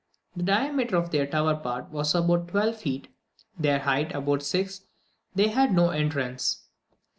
[0.35, 3.09] The diameter of their tower part was about twelve feet,
[3.55, 4.81] their height about six.
[5.35, 6.63] They had no entrance.